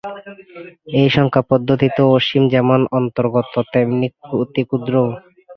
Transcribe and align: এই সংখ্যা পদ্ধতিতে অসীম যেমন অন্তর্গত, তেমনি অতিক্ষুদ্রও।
এই 0.99 1.07
সংখ্যা 1.09 1.43
পদ্ধতিতে 1.51 2.01
অসীম 2.09 2.43
যেমন 2.53 2.79
অন্তর্গত, 2.99 3.53
তেমনি 3.73 4.07
অতিক্ষুদ্রও। 4.35 5.07